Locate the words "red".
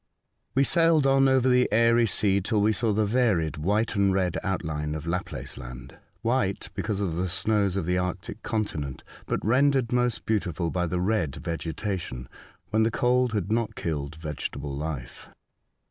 4.15-4.35, 10.99-11.35